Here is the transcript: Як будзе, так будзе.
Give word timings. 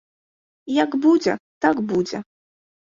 Як 0.79 0.91
будзе, 1.05 1.37
так 1.67 1.77
будзе. 1.95 2.27